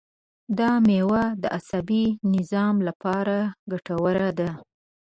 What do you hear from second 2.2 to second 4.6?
نظام لپاره ګټوره ده.